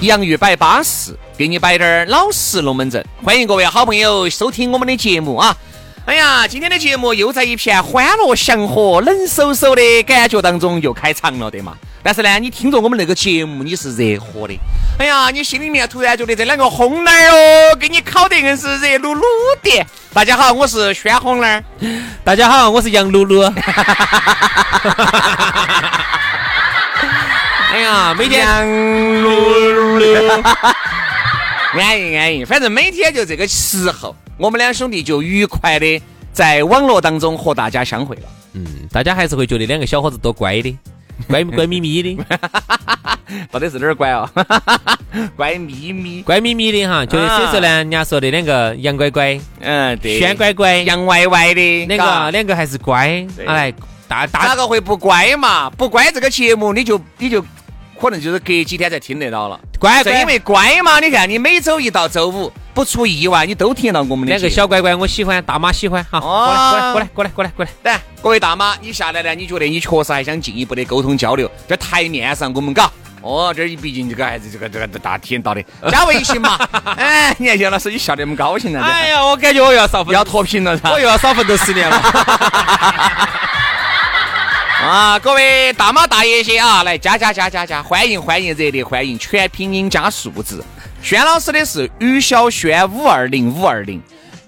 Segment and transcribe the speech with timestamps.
[0.00, 3.04] 洋芋摆巴适，给你摆点儿老实龙门阵。
[3.22, 5.56] 欢迎各位好朋友收听我们的节目啊！
[6.06, 11.74] 哎呀，今天的节目又在一片欢乐祥和、冷飕飕的感觉当中又开场了，对嘛？
[12.02, 14.54] 但是呢，你听着我们那个节目，你是热火的。
[14.98, 19.22] 哎呀，你心里面突然觉得这两个红儿哦，给你烤得硬是热噜噜
[19.62, 19.86] 的。
[20.12, 21.64] 大家好，我是宣红儿。
[22.22, 23.42] 大家好，我是杨露露。
[27.74, 28.64] 哎呀，每天安
[32.00, 36.00] 逸安逸，反正每天就这个时候，我们两兄弟就愉快的
[36.32, 38.22] 在网络当中和大家相会了。
[38.52, 40.78] 嗯，大家还是会觉得两个小伙子多乖的，
[41.26, 42.16] 乖乖咪咪的，
[43.50, 44.30] 到底是哪儿乖哦？
[45.34, 47.04] 乖咪咪，乖咪咪的哈。
[47.04, 53.26] 就是所以说呢，人家说的两个杨乖乖，嗯，对，轩乖乖，杨歪歪的，两个两个还是乖。
[53.44, 53.74] 哎，
[54.06, 55.68] 大大哪个会不乖嘛？
[55.70, 57.44] 不乖这个节目你就你就。
[58.00, 69.34] 可能就是隔几天才听得到了，乖，正因为乖嘛，你看你每周一到周五，不出意外，你都听得到我们的两个小乖乖，我喜欢，大妈喜欢，哈，过来，过来，过来，过来，过来，来，各位大妈，你下来呢？
[69.34, 72.90] 你觉得你确实还想进一步的沟通交流，在台面上我们搞，
[73.22, 76.58] 哦，这毕竟这个还是这个这个大体验到的，加微信嘛，
[76.96, 78.82] 哎，你看杨老师，你笑得那么高兴呢？
[78.82, 82.02] 哎呀，我感觉我又要少要脱贫了，我又要少奋斗十年了。
[84.84, 90.62] 啊，各位大妈大爷些啊，来加加加加加，欢迎欢迎，热烈欢迎，全拼音加数字。
[91.02, 94.02] 轩老师的是于小轩五二零五二零，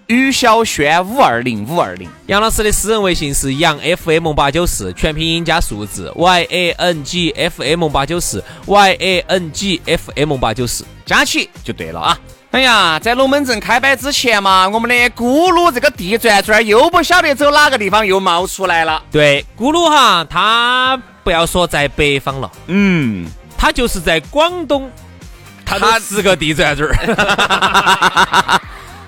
[0.09, 2.07] 于小轩五二零五二零。
[2.27, 10.37] 杨老师的私人微信是杨 FM 八九四，全拼音加数字 Y A N G F M 八九四 Y A N G F M
[10.37, 12.19] 八九四，加起就对了啊。
[12.57, 19.03] 哎呀，在龙门阵开摆之前嘛，我们的咕噜这个地转转又不晓得走哪个地方又冒出来了。
[19.13, 23.27] 对，咕噜哈，他不要说在北方了，嗯，
[23.59, 24.91] 他就是在广东，
[25.67, 26.91] 他都是个地转转。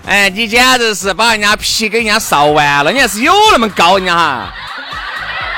[0.04, 4.52] 哎，你简直是把人家皮给人家烧完了，你还是有那么高，人家哈。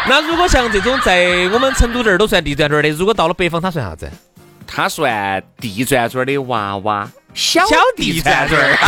[0.09, 4.09] 那如果像这种在我们成都这儿都算地转转的，如果到了北方，他算啥子？
[4.65, 7.11] 他算地转转的娃娃。
[7.35, 7.63] 小
[7.97, 8.79] 地转转儿，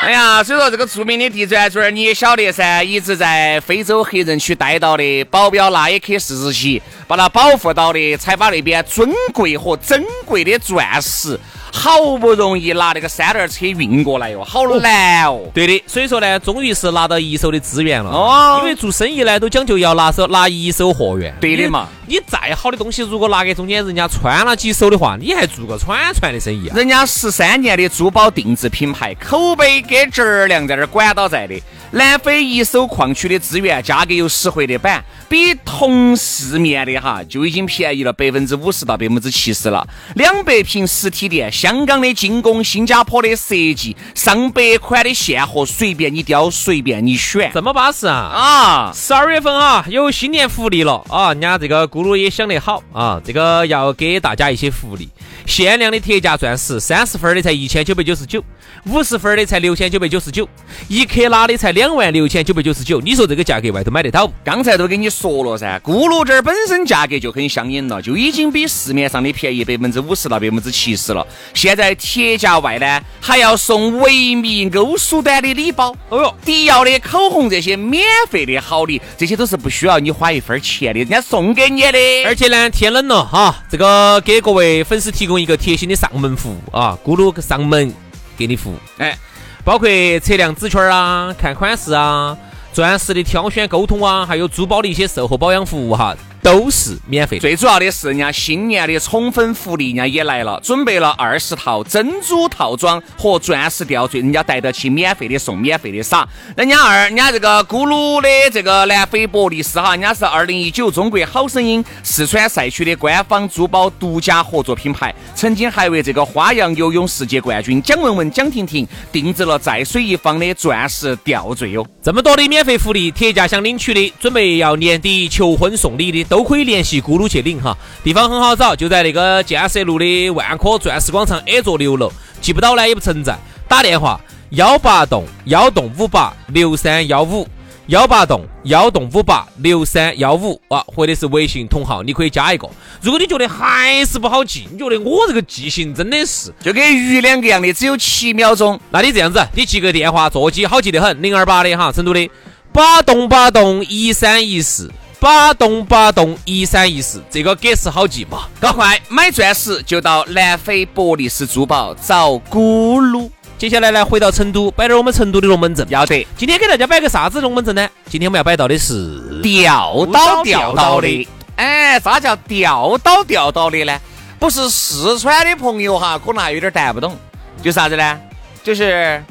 [0.02, 11.38] 哎呀，所以说这个著名的地转转儿你也晓得噻，一直在非洲黑人区待到的保镖那一刻四十七，把它保护到的，才把那边尊贵和珍贵的钻石。
[11.72, 15.40] 好不容易拿那个三轮车运过来哟，好难哦。
[15.54, 18.10] 对的，所以说呢，终于是拿到一手的资源了。
[18.10, 21.34] 哦，因为做生意呢，都讲究要拿手拿一手货源。
[21.40, 26.76] 对的嘛，你再好的东西，如果拿给中间人家穿了几手的话，你还做个串串的生意啊？
[26.76, 31.54] 人家十三年的珠宝定制品牌，口碑跟质量在那儿管到在的。
[31.92, 39.84] 南非一手矿区的资源，价格又实惠的板，比同市面的哈就已经便宜了百分之五十到百分之七十了。
[40.14, 48.14] 两百平实体店，香港的精工，新加坡的设计，上百款的现货，随便你挑，随便你选，这么巴适啊！
[48.14, 51.34] 啊，十二月份啊有新年福利了啊！
[51.34, 55.10] 人家这个咕噜也想得好啊，这个要给大家一些福利，
[55.50, 58.42] 限量的铁价钻石，三十分的才一千九百九十九，
[58.86, 60.48] 五十分的才六千九百九十九，
[60.88, 61.80] 一克拉的才两。
[61.90, 64.30] 两万六千九百九十九，你说这个价格外头买得到？
[64.44, 71.26] 刚才都跟你说了噻，咕噜这儿本身价格就很相应了，就已经比市面上的便宜百分之五十到百分之七十了。
[71.52, 81.98] 现在铁价外呢，还要送维密欧舒丹的礼包，哦哟，迪奥的口红这些免费的好礼，这些都是不需要你花一分钱的，人家送给你的。
[82.24, 87.92] 而且呢，天冷了哈，这个给各位粉丝提供一个贴心的上门服务啊，咕噜上门
[88.36, 89.16] 给你服务，哎。
[89.62, 89.88] 包括
[90.20, 92.36] 测量指圈啊、看款式啊、
[92.72, 96.16] 钻石的挑选沟通啊，还有珠宝的一些售后保养服务哈。
[96.42, 97.38] 都是免费。
[97.38, 106.26] 最主要的是，人家新年的宠粉福利，人家也来了，准备了二十套珍珠套装和钻石吊坠，人家带得起免费的送，免费的撒。
[106.56, 121.86] 人家二，人家这个咕噜的这个南非博利斯哈，人家是二零一九中国好声音四川赛区的官方珠宝独家合作品牌，曾经还为这个花样游泳世界冠军蒋雯雯、蒋婷婷定制了在水一方的钻石吊坠哟。
[122.02, 126.29] 这么多的免费福利，铁价想领取的，准备要年底求婚送礼的。
[126.30, 133.36] 都可以联系咕噜去领哈，地方很好找，就在那个建设路的万科钻石广场 A 座六楼，记不到呢也不存在，
[133.66, 137.48] 打电话幺八栋幺栋五八六三幺五
[137.86, 142.70] 幺八栋幺栋五八六三幺五啊，或者是微信同号，你可以加一个。
[143.02, 152.30] 如果你觉得还是不好记，你觉得我这个记性真的是就跟鱼两个样的，只有七秒钟，那你这样子，你记个电话，座机好记得很，零二八的哈，成都的
[152.72, 154.88] 八栋八栋一三一四。
[155.20, 158.48] 八栋八栋一三一四，这个格式好记嘛？
[158.58, 163.28] 搞快买钻石就到南非博利斯珠宝找咕噜。
[163.58, 165.86] 接下来呢，回到成都，摆点我们成都的龙门阵。
[165.90, 167.86] 要得，今天给大家摆个啥子龙门阵呢？
[168.08, 171.28] 今天我们要摆到的是钓到钓到的。
[171.56, 174.00] 哎，啥叫钓到钓到的呢？
[174.38, 177.14] 不是四川的朋友哈，可能还有点带不懂。
[177.62, 178.18] 就啥子呢？
[178.64, 179.22] 就是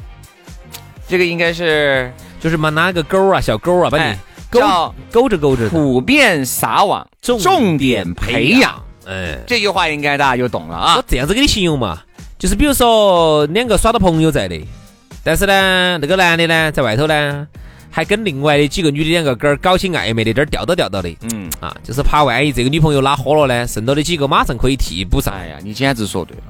[1.08, 4.14] 这个应该是，就是嘛，拿个钩啊，小钩啊，把你。
[4.50, 8.82] 叫勾着勾着，普遍撒网，重点培养。
[9.06, 10.96] 哎，这句话应该大家就懂了啊。
[10.96, 11.98] 我这样子给你形容嘛，
[12.38, 14.60] 就是比如说两个耍到朋友在的，
[15.24, 17.46] 但是呢，那个男的呢，在外头呢，
[17.90, 21.08] 还跟另外的几个女的两个哥儿搞起暧昧的，这儿钓到钓到的。
[21.32, 25.34] 嗯，啊，就是怕万一这个女朋友拉喝了呢，剩到的几个马上可以替补上。
[25.34, 26.42] 哎呀，你简直说对了。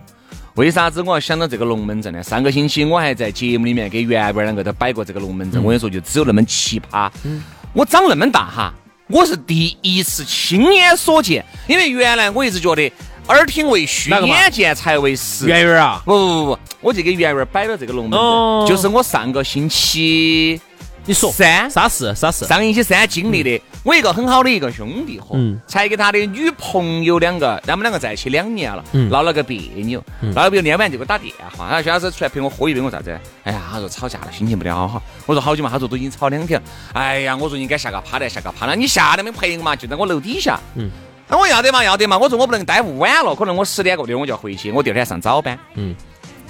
[0.56, 2.22] 为啥子我要想到这个龙门阵呢？
[2.22, 5.62] 上个星期我还在节目里面给圆圆两个都摆过这个龙门阵。
[5.62, 7.08] 我跟你说，就只有那么奇葩。
[7.22, 7.42] 嗯。
[7.72, 8.74] 我长那么大哈，
[9.06, 11.44] 我是第一次亲眼所见。
[11.68, 12.92] 因为原来我一直觉得
[13.28, 15.46] 耳听为虚，眼见才为实。
[15.46, 20.60] 圆圆啊，不不不不，我就给圆圆摆了这个龙门阵，就是我上个星期。
[21.06, 22.12] 你说三啥事？
[22.14, 22.44] 啥事？
[22.44, 30.04] 上星期三经历的，我一个很好的一个兄弟伙，才跟他的女朋友两个，他们两个在一起两年了，闹了个别扭，
[30.34, 33.18] 闹了别扭，那晚就给我打电话，他说薛老师出来陪我喝一杯，我啥子？
[33.42, 35.02] 哎呀，他说吵架了，心情不好哈。
[35.24, 35.70] 我说好久嘛？
[35.70, 36.66] 他说都已经吵两天了。
[36.92, 39.74] 哎呀，我说应该下个趴来，下个趴了，你下来没陪我嘛？
[39.74, 40.60] 就在我楼底下。
[40.74, 40.90] 嗯，
[41.26, 42.18] 那我要得嘛，要得嘛。
[42.18, 45.58] 我说我不能待晚了，可能我十点过点我就要回去，我第二天上早班。
[45.74, 45.96] 嗯，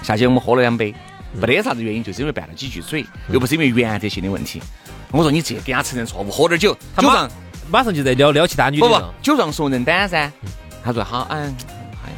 [0.03, 0.93] 下去我们喝了两杯。
[1.33, 4.61] 没得啥子原因，就是因为拌了几句嘴，又不是因为原则性的问题。
[5.11, 7.31] 我说你这给他承认错误，喝点酒，酒上
[7.71, 8.89] 马上就在撩撩其他女的。
[8.89, 10.31] 不不，酒壮怂人胆噻。
[10.83, 11.55] 他说好，嗯，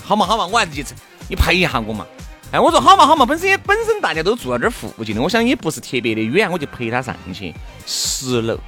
[0.04, 0.84] 好嘛好嘛，我还是去，
[1.28, 2.06] 你陪一下我嘛。
[2.52, 7.54] 哎，我说好嘛好嘛，本身也本身大家都住在这儿附近的，我想也不是特别的远，我就陪他上去。
[7.86, 8.58] 十楼，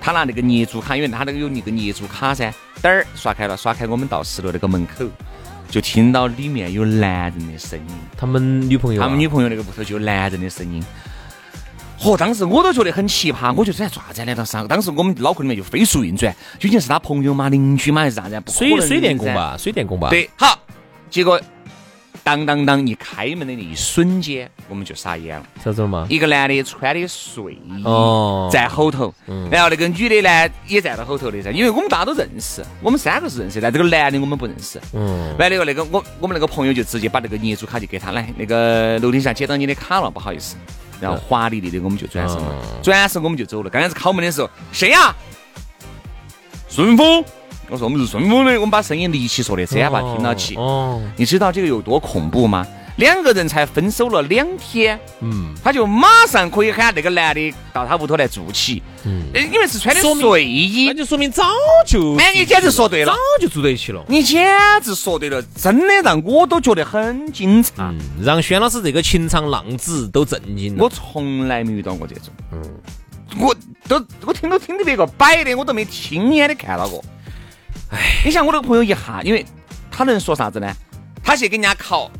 [0.00, 5.04] 他拿那个业主卡，因为他那个有那个业主卡噻，嘚儿刷开了，刷开我们到十楼那个门口。
[5.74, 10.80] 就听到里面有男人的声音，他们女朋友，他们女朋友那个屋头就有男人的声音。
[11.98, 14.32] 嚯，当时我都觉得很奇葩，我觉得这爪子呢？
[14.36, 14.68] 当时？
[14.68, 17.48] 当时我们脑壳里面就飞速运转，究竟是他朋友吗？
[17.48, 18.02] 邻居吗？
[18.02, 18.40] 还是啥子？
[18.46, 20.10] 水水电工吧，水电工吧。
[20.10, 20.56] 对，好，
[21.10, 21.40] 结果。
[22.24, 22.84] 当当当！
[22.84, 25.46] 一开门的那一瞬间，我们就傻眼了。
[25.62, 26.06] 啥子嘛？
[26.10, 27.84] 一个男的穿的睡衣
[28.50, 29.14] 在后头，
[29.50, 31.50] 然后那个女的呢也站到后头的噻。
[31.50, 34.80] 因为我们大家都认识，我们三个是认识，但这个男的我们不认识。
[34.94, 35.36] 嗯。
[35.38, 40.56] 完了以后，那个我我们那个朋友就直接把那个业主卡就给他来，那个楼梯上捡到你的卡了，不好意思。
[41.00, 43.68] 然后华丽丽的我们就转身了，转身我们就走了。
[43.68, 45.14] 刚开始敲门的时候，谁呀？
[46.68, 47.22] 顺丰。
[47.70, 50.54] 我说我们是顺丰的，我们把声音离奇说的，这样吧听到起。
[50.56, 52.66] 哦，你知道这个有多恐怖吗？
[52.96, 61.42] 两个人才分手了两天，嗯，他就马上可以喊那个男的到他屋头来住起，嗯，因为是穿的睡衣，那就说明早
[61.84, 64.48] 就，哎，你简直说对了，早就住在一起了，你简
[64.80, 70.84] 直说对了，真的让我都觉得很惊诧、嗯，让轩老师这个情场浪子都震惊了。
[70.84, 72.62] 我从来没遇到过这种，嗯，
[73.40, 73.52] 我
[73.88, 77.04] 都我听都听的别个摆的，我都没亲眼的看到过。
[77.90, 79.44] 哎，你像我那个朋友一下，因为
[79.90, 80.72] 他能说啥子呢？
[81.22, 82.10] 他去跟人家考，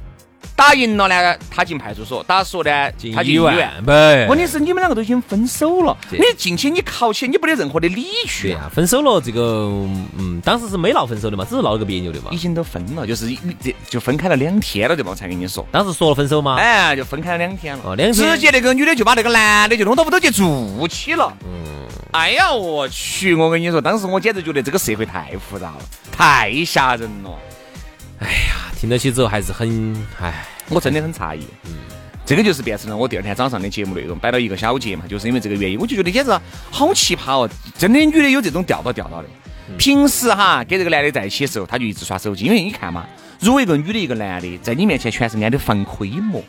[0.57, 2.71] 打赢了呢，他进派出所；打输呢，
[3.15, 3.85] 他进医院。
[3.85, 8.71] 呗，问题是你们两个都已经分手了，你进去你考起，你没得任何的理据啊。
[8.73, 9.69] 分手了，这个
[10.17, 12.31] 嗯，当时是没闹分手的嘛，只是闹了个别扭的嘛。
[12.31, 13.29] 已经都分了，就是
[13.61, 15.11] 这就分开了两天了，对吧？
[15.11, 16.57] 我才跟你说，当时说了分手吗？
[16.57, 17.83] 哎，就分开了两天了。
[17.85, 18.15] 哦，两天。
[18.15, 21.31] 直接那个女的就把那个男的就弄到屋头去住起了。
[21.45, 21.85] 嗯。
[22.15, 23.35] 哎呀，我去！
[23.35, 25.79] 我跟你说，当时我简直觉得这个社会太复杂了，
[26.13, 27.37] 太吓人了。
[28.21, 29.93] 哎呀，听到起之后还是很……
[30.23, 31.45] 哎，我真的很诧异。
[31.65, 31.73] 嗯，
[32.25, 36.31] 这个就是变成了我第二天早上的节目内容，摆了一个小节嘛，就是因为这个原因，我就觉得简直
[36.71, 37.51] 好奇葩哦！
[37.77, 39.29] 真的，女的有这种吊到吊到的。
[39.77, 43.05] 平时哈跟这个男的在一起的时候，他就一直耍手机，因为你看嘛，
[43.41, 46.41] 如果一个女的，一个男的在你面前全是安的防窥膜，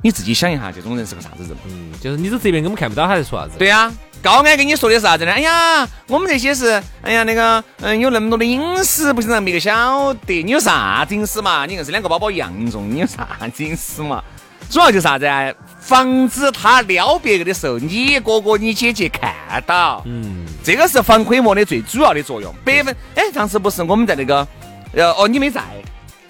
[0.00, 1.54] 你自己想一下，这种人是个啥子人？
[1.66, 3.58] 嗯，就是你在这边根本看不到他在说啥子。
[3.58, 5.32] 对呀，高安跟你说的是啥子呢？
[5.32, 10.42] 哎呀，我们这些是，哎呀那个，嗯，有那么多的隐私，不想让别个晓得。
[10.42, 11.64] 你有啥子隐私嘛？
[11.64, 14.22] 你硬是两个包包一样重，你有啥子隐私嘛？
[14.68, 15.50] 主要就是啥子啊？
[15.80, 19.32] 防止他撩别个的时候，你哥哥、你姐姐看
[19.66, 20.02] 到。
[20.04, 22.54] 嗯，这个是防窥膜的最主要的作用。
[22.62, 24.46] 百分哎，上次不是我们在那个，
[24.94, 25.62] 呃哦，你没在。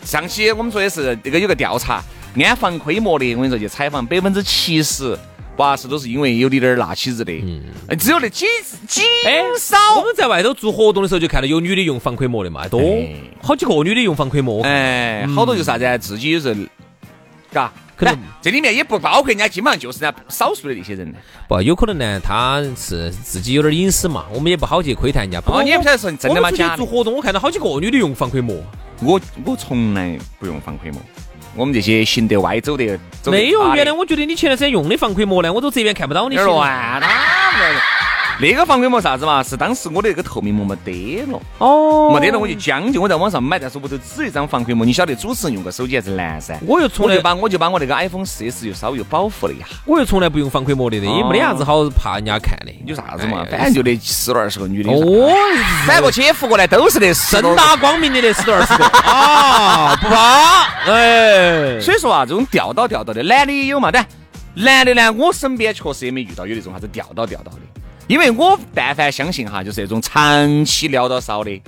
[0.05, 2.03] 上期我们说的是这个有个调查，
[2.37, 5.19] 安防窥膜的，我跟你说去采访，百分之七十
[5.61, 7.31] 八十都是因为有点儿那起子的。
[7.35, 7.63] 嗯，
[7.99, 8.47] 只有那几
[8.89, 9.03] 几
[9.59, 9.77] 少。
[9.99, 12.81] 我们在外头做活动的时候就看到有女的用防窥膜的嘛，多，
[13.43, 14.63] 好几个女的用防窥膜。
[14.63, 16.61] 哎，好多就啥子，自己有时候，
[17.53, 17.71] 嘎。
[17.95, 21.15] 可能这里面也不包括人家，基本上就是那少数的那些人。
[21.47, 25.39] 不，有可能呢，他是自己有点隐私嘛，我们也不好去窥探人家。
[25.45, 26.51] 哦，你也不晓得是真的吗？
[26.51, 28.57] 假做活动，我看到好几个女的用防窥膜。
[29.03, 30.99] 我我从来不用防窥膜。
[31.55, 36.37] 我们这些行得歪走的走没有，原来我觉得你前段时间用的防窥膜呢，我都这边看不到你。
[36.37, 37.07] 乱了。
[38.41, 39.43] 那个防窥膜啥子嘛？
[39.43, 44.87] 是当时我的那个透明膜没得了，哦，没得了，我就将就我在网上买，但是屋头只一张防窥膜。
[44.87, 46.59] 你晓得主持人用个手机还是难噻。
[46.67, 49.67] 我又从来把我就把我那个 iPhone 四 S 又稍微又保护了一下。
[49.85, 52.73] 我又从来不用防窥膜的，也没得啥子好怕人家看的。
[52.87, 53.45] 有啥子嘛？
[53.51, 55.31] 反正就那十多二十个女的，哦，
[55.87, 60.91] 反过去覆过来都是那正大光明的那十多二十个 啊，不怕。
[60.91, 63.91] 哎，所以说啊，这种吊到吊到的，男的也有嘛？
[63.93, 64.07] 但
[64.55, 67.59] 男的呢，我身边确实也没遇到有那种啥子吊到吊到的。
[68.11, 71.63] 因为我但凡相信哈，就是那种长期聊到少的，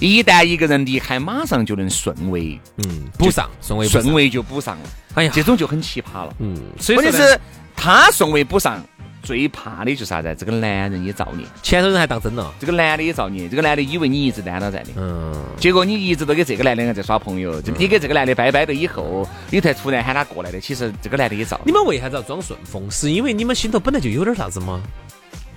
[0.00, 4.88] 一旦一个人离开，马上就能顺位，嗯，补上顺位，顺位就补上了。
[5.16, 6.34] 哎呀，这种就很奇葩了。
[6.38, 6.58] 嗯，
[6.94, 7.38] 关键是
[7.76, 8.82] 他顺位补上，
[9.22, 10.34] 最怕的就是啥子？
[10.38, 12.50] 这个男人也造孽，前头人还当真了。
[12.58, 21.60] 这个男的也造孽，这个男的以为你一直单到在的，嗯，结果你一直都跟这个男的在耍朋友，你跟这个男的拜拜了以后，你才突然喊他过来的，其实这个男的也造。
[21.66, 22.90] 你们为啥子要装顺风？
[22.90, 24.82] 是因为你们心头本来就有点啥子吗？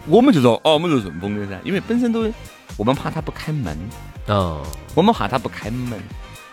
[0.08, 2.32] 我们就说哦，我们就顺丰的噻，因为本身都
[2.78, 3.78] 我们怕他不开门，
[4.28, 4.62] 哦，
[4.94, 6.00] 我们怕他不开门。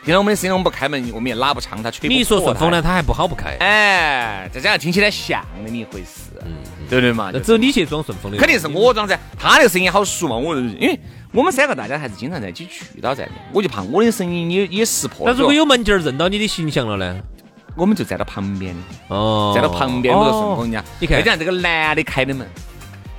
[0.04, 2.08] 听到我们的声音，我们不开门，我们也拉不长他吹。
[2.08, 3.56] 你一说顺丰呢，他还不好不开。
[3.60, 6.54] 哎，再加上听起来像那么一回事，嗯，
[6.88, 7.30] 对不对嘛？
[7.32, 9.16] 那只有你去装顺丰的，肯定是我装噻。
[9.38, 10.98] 他那个声音好熟嘛，我因为
[11.30, 15.24] 我们三个大家还是经常在一起去到在的，我就怕我的声音也也识破。
[15.24, 17.20] 那如果有门儿认到你的形象了呢？
[17.76, 18.74] 我们就站到旁边
[19.08, 22.46] 哦，站到旁边，我说顺丰人家，你看，再加上这个男的开的门。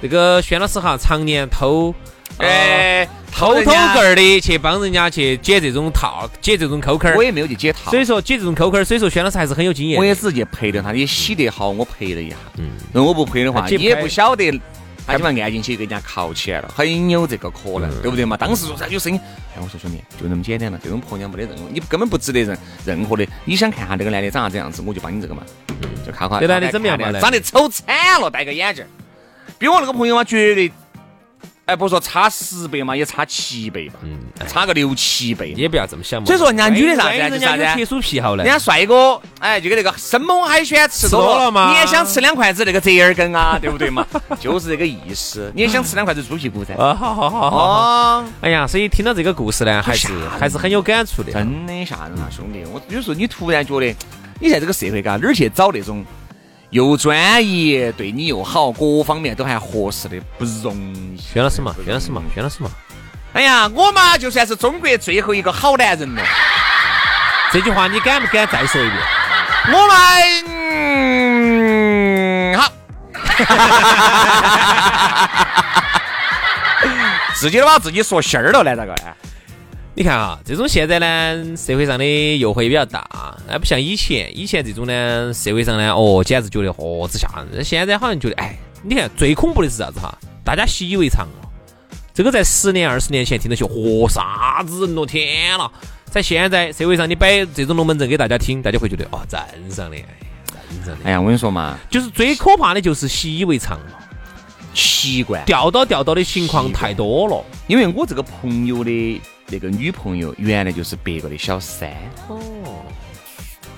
[0.03, 1.95] 这个轩老师哈，常年偷，
[2.35, 7.15] 哎，偷偷个儿的去帮人家去解这种套，解这种扣扣儿。
[7.15, 9.97] 我也没有去解套，所以说解这种扣扣儿，所以说轩老师还是很有经验。
[9.97, 12.35] 我也直接陪了他，也洗得好，我陪了一下。
[12.57, 14.51] 嗯，那我不陪的话，你也不晓得，
[15.07, 18.35] 他就把按进去给人家铐起来了，很有这个可能，对不对嘛？
[18.35, 19.17] 当时说啥有声音，
[19.55, 23.25] 哎，我说兄弟，就那么简单了，这种婆娘没得任何，你根本不值得任任何的。
[23.45, 25.43] 你想看下这个男的长啥子样子，我就帮你这个嘛，
[26.05, 26.41] 就看看。
[26.41, 27.09] 这男的怎么样嘛？
[27.21, 28.83] 长得丑惨了，戴个眼镜。
[29.63, 30.69] 比我那个朋友嘛，绝对，
[31.63, 36.25] 哎，不说差十倍嘛，也差七倍吧，嗯，差个六七倍，也不要这么想嘛。
[36.25, 38.43] 所以说人家女的啥子，人家有特殊癖好嘞。
[38.43, 44.05] 人家帅哥，哎，就跟那个生猛海鲜吃多了嘛，你也想吃两筷子那个折耳根啊，对不对嘛？
[44.37, 46.73] 就是这个意思，你也想吃两筷子猪屁股噻。
[46.73, 48.25] 啊，好好好好。
[48.41, 51.31] 哎呀，所以听到这个故事呢，还是还是很有感触的。
[51.31, 52.65] 真的吓人啊，兄弟！
[52.73, 53.95] 我有时候你突然觉得，
[54.41, 56.03] 你在这个社会嘎哪儿去找那种？
[56.73, 61.15] 又专一，对你又好，各方面都还合适的，不容易。
[61.17, 62.71] 薛老师嘛，薛老师嘛，薛老师嘛。
[63.33, 66.23] 哎呀，我嘛就算是中国最后一个好男人了。
[67.51, 68.97] 这句话你敢不敢再说一遍？
[69.67, 69.73] 我
[72.51, 72.73] 们好。
[77.35, 78.95] 自己都把自己说心儿了来，咋个？
[79.95, 82.03] 你看啊，这种现在呢，社会上的
[82.39, 87.63] 诱惑也比较大，那，不像以前，以前这种呢，社会上呢，哦，简直觉得哦，之吓人。
[87.63, 90.11] 现在好像觉得，哎，你看最恐怖的是啥子哈？
[90.43, 91.49] 大家习以为常了。
[92.11, 95.05] 这个在十年、二十年前听到起，哦，啥子人咯？
[95.05, 95.69] 天呐！
[96.05, 100.97] 在现在社会上，你摆这种龙门阵给大家听，大家会觉得哦，正常的，正常的。
[101.03, 103.99] 哎呀，我跟你说嘛，就是最可怕的就是习以为常了，
[104.73, 107.45] 习惯，掉到掉到的情况太多了。
[107.67, 109.21] 因为我这个朋友的。
[109.53, 111.87] 这个女朋友原来就是别个的小三。
[112.27, 112.82] 哦，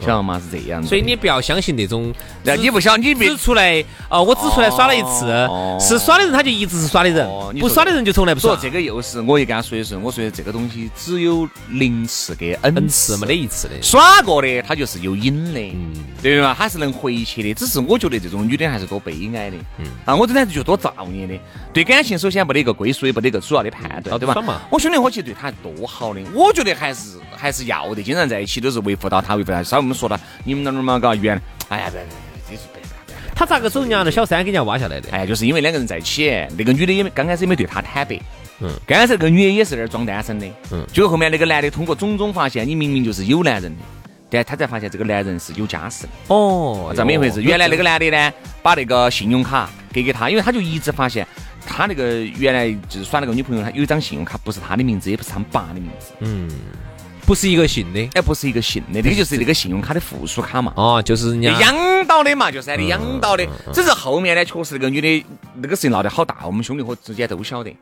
[0.01, 0.41] 晓得吗？
[0.43, 0.87] 是这样子。
[0.87, 8.55] 所以你不要相信那种，那你不晓你别指出来哦，我只出来耍了一次哦，是耍的人他就一直是耍的人哦，不耍的人就从来不耍。
[8.55, 13.73] 说这个又是我也跟他说的是，我说的这个东西只有零次跟 n，n 次次没得一次的。
[13.81, 16.55] 耍过的，他就是有瘾的，嗯对吧？
[16.57, 17.53] 他是能回去的。
[17.53, 21.33] 只是我觉得这种女的还是多悲哀的，嗯啊，我真的还是觉得多造孽的。
[21.73, 24.61] 对感情，首先没得一个归宿，也没得一个主要的判断，对吧？
[24.69, 28.01] 我兄弟伙其实对他多好的，我觉得还是还是要的。
[28.01, 29.63] 经常在一起都是维护到他，维护到他。
[29.63, 32.82] 稍微我们说了，你们那儿嘛，嘎，原来，哎呀，别别别，这是别。
[33.36, 35.10] 他咋个走人家那小三给人家挖下来的？
[35.12, 38.20] 哎，就是因为两个人在一起，那个女的也没刚开始也没对他坦白，
[38.60, 43.84] 嗯，刚开始那个女的也是在那儿装单身的，嗯，结果后面那个男的通过种种发现，你明明就是有男人的，
[44.30, 47.42] 但他才发现这个男人是有家室的，哦，这么一回事。
[47.44, 51.27] 原来那个男的呢，把那个信用卡给给他，因为他就一直发现
[51.68, 56.50] 他那个原来就是耍那个女朋友，他有一张信用卡不是他的名字，也不是他们爸的名字，嗯，
[57.25, 58.00] 不是一个姓的。
[58.13, 60.72] 哎，不是一个姓的，这个就是那个信用卡的附属卡嘛。
[60.75, 63.46] 哦，就是人家养到的嘛，就是喊你养到的。
[63.74, 67.75] 只是后面呢，确实那个女的那个事情闹得好大，我们兄弟伙之间都晓得，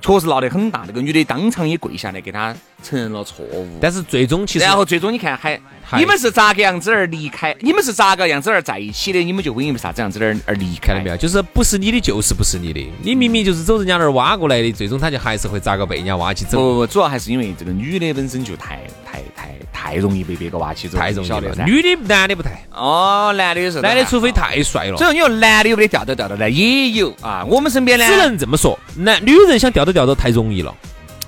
[0.00, 0.84] 确实闹得很大。
[0.86, 3.66] 那个女的当场也跪下来给他承认了错误。
[3.80, 7.56] 但是最终其实然后最终你看还，还你们是咋个样子而离开？
[7.60, 9.22] 你们是咋个样子而在一起的？
[9.22, 11.16] 你们就会因为啥子样子而而离开看到没有？
[11.16, 12.92] 就是不是你的，就是不是你的。
[13.02, 21.54] 你明明就是走人家那儿挖过来的，最终他就还是会咋个被人家挖起走，不不不，主要还是因为这个女的本身就太太太太容易被别个挖起走，太容易了。
[21.54, 21.64] 噻。
[21.64, 25.10] 女的男的不太，哦，男的也是，男的除非太帅了所以。
[25.10, 26.48] 说你说男的有没得掉到掉到呢？
[26.48, 27.44] 也有啊。
[27.48, 30.74] 我们身边呢，只能这么说，男女人想掉到掉到太容易了，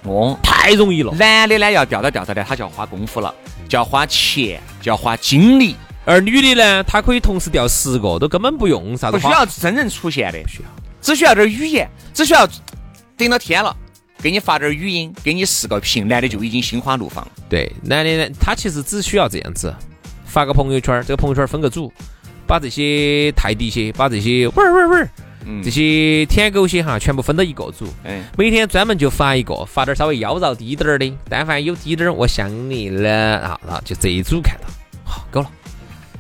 [0.05, 0.39] 哦。
[0.43, 1.13] 太容易了。
[1.15, 3.35] 男的呢要钓到钓到的，他就要花功夫了，
[3.69, 10.69] 就要花钱，就要花精力，而女的呢，她可以同时钓十个，都根本不用啥子不需要真人出现的，需要，
[11.01, 12.49] 只需要点语言，只需要
[13.17, 13.77] 顶到天了，
[14.19, 17.27] 给你发点语音，给你视个频，男的就已经心花怒放。
[17.49, 19.75] 对，男的呢，他其实只需要这样子，
[20.25, 21.93] 发个朋友圈儿，这个朋友圈儿分个组，
[22.47, 25.11] 把这些泰迪些，把这些味儿味儿味儿，
[25.63, 34.67] 这些舔狗些哈，全部分到一个组，哎，每天专门就发一个，发点儿稍微妖娆低点儿的，但凡有低点儿我想你了啊啊，就这一组看到，
[35.05, 35.51] 好够了。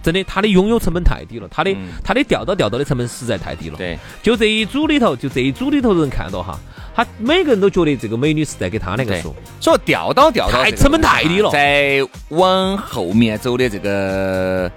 [0.03, 3.77] 真的，他的拥有成本太低了，他的、他的钓到钓到的成本实在太低了。
[3.79, 6.59] 对，就这一组里头，就这一组里头的人看到哈，
[6.93, 9.23] 他每个人都觉得这个美女是在给他那个对。
[9.23, 9.33] 说。
[9.61, 11.49] 所以钓到钓到成本太低了。
[11.53, 14.69] 在往后面走的这个，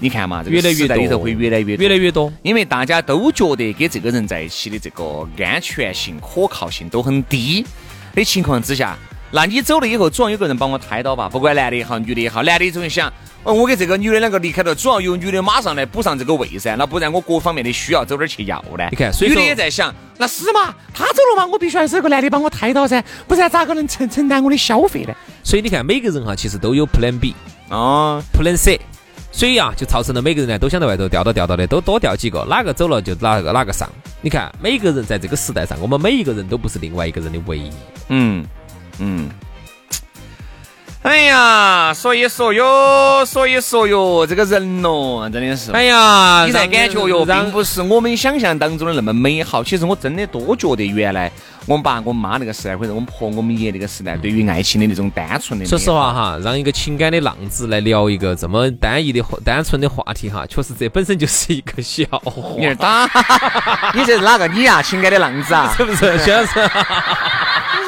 [0.00, 2.32] 你看嘛，这个越来越多会越来越多越来越多。
[2.42, 7.64] 因为大家都觉得跟这个人在一起的这个安全性、可靠性都很低
[8.14, 8.96] 的情况之下，
[9.30, 13.12] 那你走了以后，总要有个人帮我抬到吧，不管男的也好，女的也好，男的总会想，
[13.44, 18.88] 哦，我跟这个女的两个离开了，总要有女的马上来补上这个位噻，那不然我各方面的需要走哪儿去要呢？
[18.90, 25.14] 你看所以女的说也在想，那是嘛，他走了嘛，我必须还是有个男的帮我抬到噻，不然咋个能承承担我的消费呢？
[25.42, 27.34] 所以你看，每个人哈其实都有 Plan B、
[27.68, 28.80] 哦，Plan C，
[29.32, 33.88] 所以啊，就造成了每个人呢都想在外头钓到钓到的，都多钓几个，哪个走了就哪个哪个上。
[34.20, 37.70] 你看，每个人在这个时代上，我们每一个人都不是另外一个人的唯一。
[38.08, 38.44] 嗯
[38.98, 39.30] 嗯。
[41.02, 49.64] 哎呀，所以说哟，所以说哟，这个人咯，真的是，哎呀，你才感觉哟，让并不是我们想象当中的那么美好。
[49.64, 51.32] 其实我真的多觉得，原来
[51.64, 63.08] 我们爸、我妈那个时代，或者我们婆、我们爷那个时代，对于爱情的那种单纯的，说实话，哈，让一个情感的浪子来聊一个这么单一的、单纯的话题哈，确实这本身就是一个笑话， 你打，
[63.94, 64.82] 你这是哪个你呀？
[64.82, 65.72] 情感的浪子啊？
[65.74, 66.18] 是不是？
[66.18, 66.68] 徐老师，你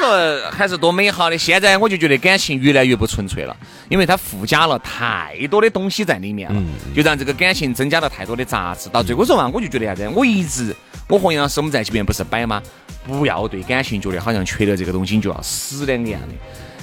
[0.03, 1.37] 说还是多美好的。
[1.37, 3.55] 现在我就觉得感情越来越不纯粹了，
[3.89, 6.61] 因为它附加了太多的东西在里面了，
[6.93, 8.89] 就让这个感情增加了太多的杂质。
[8.89, 10.09] 到最后说嘛，我就觉得啥子？
[10.09, 10.75] 我一直，
[11.07, 12.61] 我和杨老师我们在一起边不是摆吗？
[13.05, 16.27] 不要对感情觉得好像缺了这个东西就要死两个样的。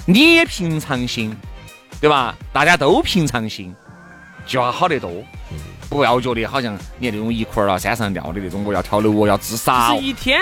[0.05, 1.35] 你也平常心，
[1.99, 2.35] 对吧？
[2.51, 3.73] 大家都平常心，
[4.45, 5.11] 就要好得多。
[5.89, 10.39] 不要觉得好像你看那种一块儿啊山上吊的那种，我要跳楼，我要自杀一天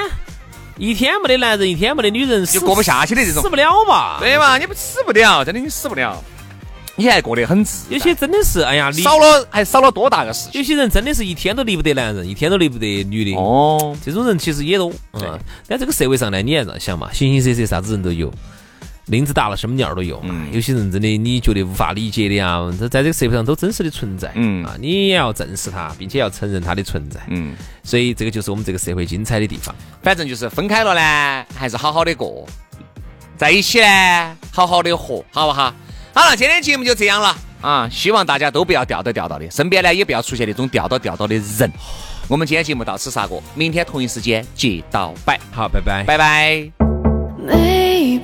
[0.80, 3.50] 一天没得男人，一天没得女人，死就过不下去的这种死。
[3.50, 4.18] 不了吧？
[4.22, 4.58] 对嘛？
[4.58, 6.24] 你不死不了，真的你死不了，
[6.96, 7.96] 你还过得很自在。
[7.98, 10.62] 有些真的是，哎呀，离少了还少了多大个事情？
[10.62, 13.38] 有些人真的是一天都离不得男人，一天都离不得女的。
[13.38, 15.38] 哦，这种人其实也多，对嗯，
[15.68, 18.34] 但这个社会上呢，你也这样想嘛，形形色色啥子人都有，
[19.10, 20.30] 林子大了什么鸟都有嘛。
[20.32, 27.20] 嗯有些人真的你觉得无法理解的啊，这在这个社会上都真实的存在，嗯啊，你也要正视它，并且要承认它的存在。
[27.28, 29.76] 嗯，所以这个就是我们这个社会精彩的地方。
[30.02, 32.48] 反正就是分开了呢，还是好好的过；
[33.38, 35.74] 在一起呢，好好的活，好不好？
[36.14, 37.88] 好了，今天节目就这样了啊！
[37.90, 41.72] 希望大家都不要掉到掉到的，身边呢也不要出现那种掉到掉到的人。
[42.28, 46.04] 我们今天节目到此杀过，明天同一时间接到摆，好，拜拜。
[46.04, 46.72] 拜拜。
[47.38, 48.20] 每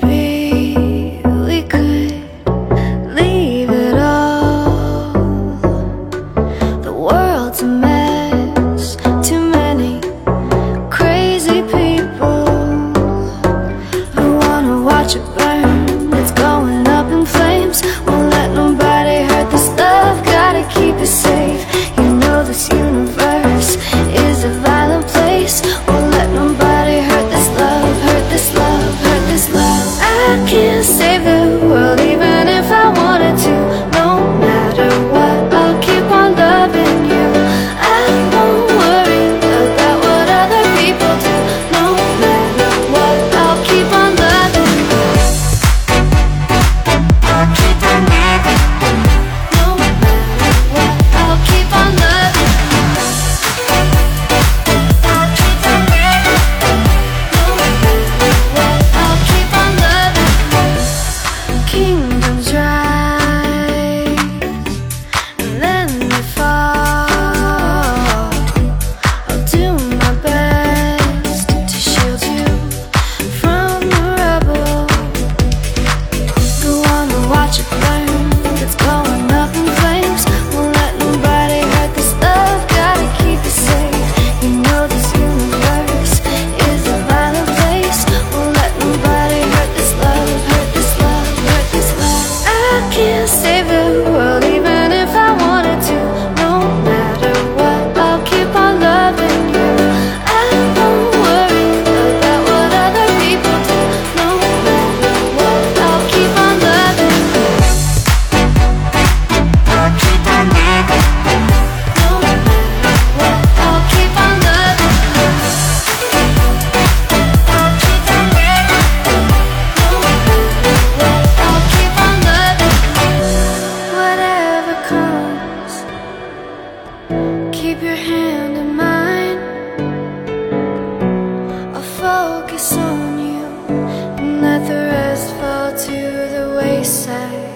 [136.86, 137.50] side.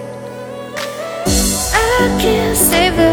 [1.26, 3.09] I can't save the